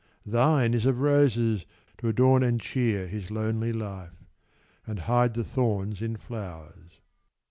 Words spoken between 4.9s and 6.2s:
hide the thorns in